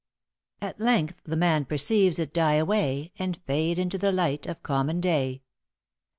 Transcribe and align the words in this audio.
* 0.33 0.61
At 0.63 0.79
length 0.79 1.21
the 1.25 1.35
man 1.35 1.63
perceives 1.65 2.17
it 2.17 2.33
die 2.33 2.55
away 2.55 3.11
And 3.19 3.37
fade 3.45 3.77
into 3.77 3.99
the 3.99 4.11
light 4.11 4.47
of 4.47 4.63
common 4.63 4.99
day. 4.99 5.43